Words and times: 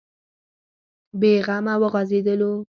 بې 1.19 1.33
غمه 1.45 1.73
وغځېدلو. 1.81 2.53